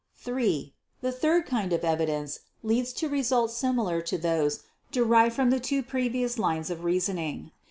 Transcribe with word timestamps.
(3) 0.15 0.73
The 1.01 1.11
third 1.11 1.45
kind 1.45 1.71
of 1.71 1.83
evidence 1.85 2.39
leads 2.63 2.91
to 2.93 3.07
results 3.07 3.53
similar 3.53 4.01
to 4.01 4.17
those 4.17 4.61
derived 4.91 5.35
from 5.35 5.51
the 5.51 5.59
two 5.59 5.83
previous 5.83 6.39
lines 6.39 6.71
of 6.71 6.83
reasoning. 6.83 7.51